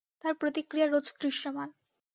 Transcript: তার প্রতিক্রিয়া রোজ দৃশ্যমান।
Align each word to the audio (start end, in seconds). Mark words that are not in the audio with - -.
তার 0.21 0.33
প্রতিক্রিয়া 0.35 0.87
রোজ 0.87 1.05
দৃশ্যমান। 1.21 1.69